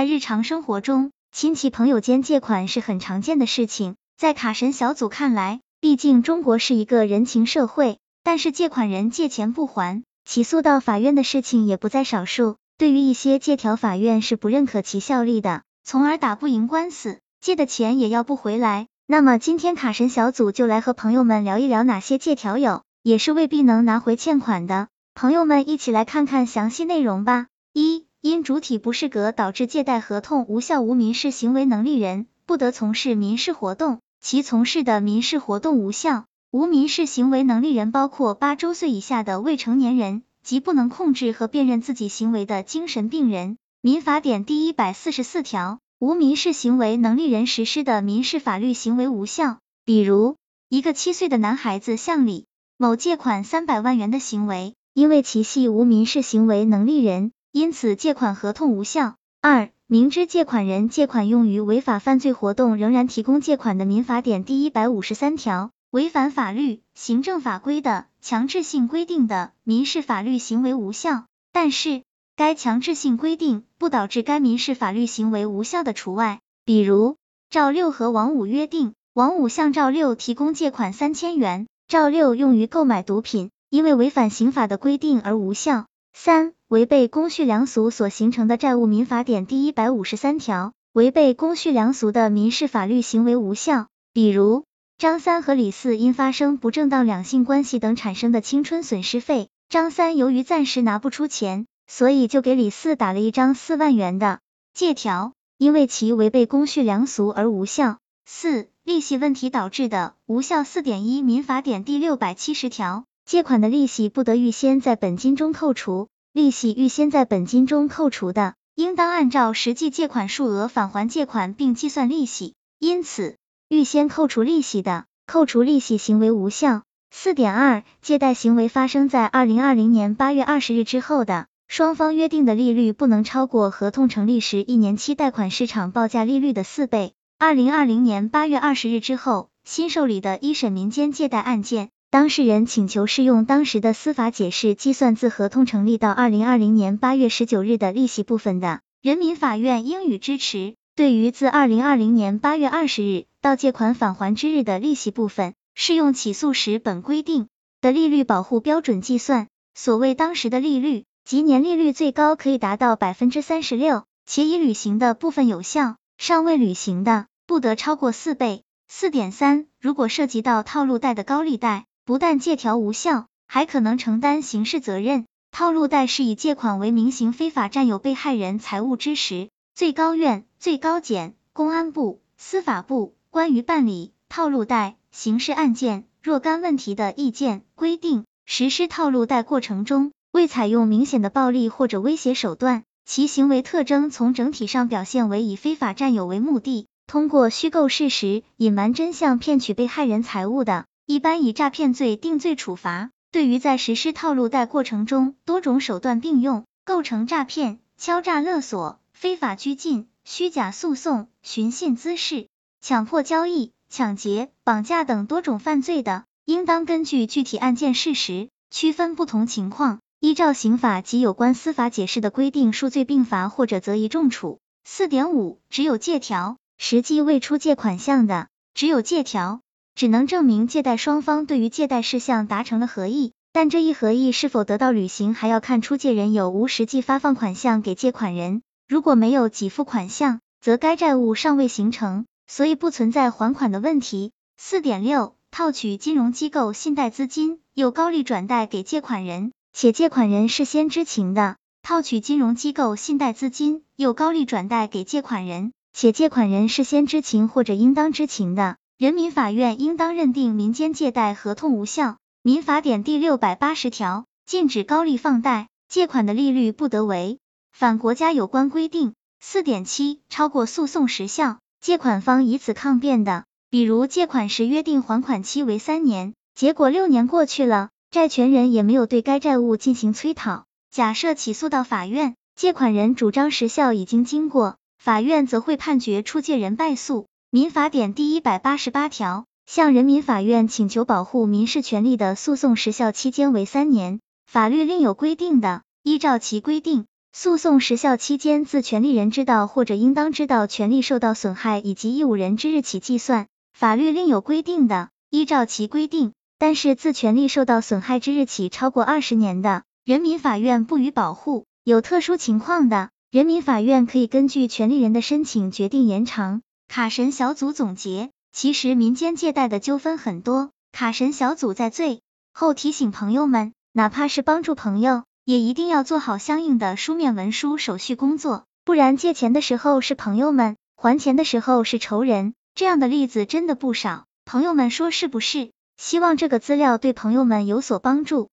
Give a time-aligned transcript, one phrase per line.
[0.00, 3.96] 在日常生活中，亲戚朋友间借款是很常见的事情。
[4.16, 12.56] 在卡神小组看来，毕竟中国是一个人情社会，但是借款人借钱不还，起诉到法院的事情也不在少数。
[12.78, 18.86] 对于一些借条，法院是不认可其效力的，从而打不赢官司，借的钱也要不回来。
[19.06, 24.88] 那么今天卡神小组就来和朋友们聊一聊哪些借条有，也是未必能拿回欠款的。
[25.14, 27.48] 朋友们一起来看看详细内容吧。
[27.74, 36.26] 一因主体不适格导致借贷合同无效，无民事行为能力人不得从事民事活动，其从事的民事活动无效。
[36.50, 43.56] 无民事行为能力人包括八周岁以下的未成年人及不能控制和辨认自己行为的精神病人。
[43.80, 49.56] 民法典第一百四十四条，无民事行为能力人实施的民事法律行为无效。
[49.86, 50.36] 比如，
[50.68, 52.44] 一个七岁的男孩子向李
[52.76, 57.32] 某借款三百万元的行为，因为其系无民事行为能力人。
[57.52, 59.16] 因此，借款合同无效。
[59.40, 71.24] 二、明知借款人借款用于违法犯罪活动，仍然提供借款的，民法典第一百五十三条，违反法律、行政法规的强制性规定的民事法律行为无效。
[71.52, 72.02] 但是，
[72.36, 76.38] 该强制性规定不导致该民事法律行为无效的除外。
[76.64, 77.16] 比如，
[77.50, 85.86] 赵六和王五约定，王五向赵六提供借款三千元，赵六用于购买毒品，因为违反刑法的规定而无效。
[86.12, 93.86] 三、违背公序良俗所形成的债务，民法典第一百五十三条，违背公序良俗的民事法律行为无效。
[94.12, 94.64] 比如，
[94.98, 104.40] 张三和李四因发生不正当两性关系等产生的青春损失费，张三由于暂时拿不出钱，所以就给李四打了一张四万元的
[104.74, 107.98] 借条，因为其违背公序良俗而无效。
[108.26, 110.64] 四、利息问题导致的无效。
[110.64, 113.04] 四点一，民法典第六百七十条。
[113.24, 122.54] 借款的利息不得预先在本金中扣除，利息预先在本金中扣除的，应当按照实际借款数额返还借款并计算利息。
[122.78, 123.36] 因此，
[123.68, 126.82] 预先扣除利息的，扣除利息行为无效。
[127.12, 137.12] 四点二，借贷行为发生在二零二零年八月二十日之后的，双方约定的利率不能超过合同成立时一年期贷款市场报价利率的四倍。
[137.38, 141.90] 二零二零年八月二十日之后，新受理的一审民间借贷案件。
[142.10, 150.74] 当事人请求适用当时的司法解释计算自合同成立到二零二零年八月十九日的利息部分的，人民法院应予支持。
[150.96, 157.46] 对于自二零二零年八月二十日到借款返还之日的利息部分，适用起诉时本规定
[157.80, 159.46] 的利率保护标准计算。
[159.76, 168.64] 所谓当时的利率，即年利率最高可以达到百分之三十六，且已履行的部分有效，尚未履行的不得超过四倍。
[168.88, 171.86] 四点三，如果涉及到套路贷的高利贷。
[172.10, 175.26] 不但借条无效，还可能承担刑事责任。
[175.52, 200.86] 套路贷是以借款为名行非法占有被害人财物之时，最高院、最高检、公安部、司法部关于办理套路贷刑事案件若干问题的意见规定，实施套路贷过程中未采用明显的暴力或者威胁手段，其行为特征从整体上表现为以非法占有为目的，通过虚构事实、隐瞒真相骗取被害人财物的。
[201.10, 203.10] 一般以诈骗罪定罪处罚。
[203.32, 212.46] 对于在实施套路贷过程中多种手段并用，构成诈骗、敲诈勒索、非法拘禁、虚假诉讼、寻衅滋事、
[212.80, 224.60] 强迫交易、抢劫、绑架等多种犯罪的，应当根据具体案件事实，区分不同情况，依照刑法及有关司法解释的规定，数罪并罚或者择一重处。
[224.84, 229.60] 四点五，只有借条，实际未出借款项的，只有借条。
[230.00, 238.62] 只能证明借贷双方对于借贷事项达成了合意，但这一合意是否得到履行，还要看出借人有无实际发放款项给借款人。
[238.88, 244.32] 如果没有给付款项，则该债务尚未形成，所以不存在还款的问题。
[244.56, 258.78] 四点六，套取金融机构信贷资金，又高利转贷给借款人，且借款人事先知情的；套取金融机构信贷资金，又高利转贷给借款人，且借款人事先知情或者应当知情的。
[259.00, 262.18] 人民法院应当认定民间借贷合同无效。
[262.42, 267.38] 民法典第六百八十条禁止高利放贷，借款的利率不得为
[267.72, 269.14] 反国家有关规定。
[269.40, 280.66] 四点七，超过诉讼时效，借款方以此抗辩的，比如借款时约定还款期为三年，结果六年过去了，债权人也没有对该债务进行催讨。
[280.90, 287.28] 假设起诉到法院，借款人主张时效已经经过，法院则会判决出借人败诉。
[287.52, 294.20] 民法典第一百八十八条，向人民法院请求保护民事权利的诉讼时效期间为三年。
[294.46, 306.34] 法律另有规定的，依照其规定，诉讼时效期间自权利人知道或者应当知道权利受到损害以及义务人之日起计算，法律另有规定的，依照其规定。
[306.56, 311.64] 但是自权利受到损害之日起超过二十年的，人民法院不予保护。
[311.82, 316.62] 有特殊情况的，人民法院可以根据权利人的申请决定延长。
[316.92, 322.20] 卡神小组总结：其实民间借贷的纠纷很多，卡神小组在最
[322.52, 334.24] 后提醒朋友们，哪怕是帮助朋友，也一定要做好相应的书面文书手续工作，不然借钱的时候是朋友们，还钱的时候是仇人，这样的例子真的不少。
[334.44, 335.70] 朋友们说是不是？
[335.96, 338.48] 希望这个资料对朋友们有所帮助。